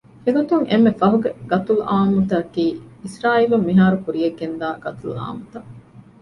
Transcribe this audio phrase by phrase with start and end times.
[0.25, 2.65] އެގޮތުން އެންމެ ފަހުގެ ގަތުލުއާންމުތަކަކީ
[3.03, 5.69] އިސްރާއީލުން މިހާރު ކުރިޔަށްގެންދާ ގަތުލުއާންމުތައް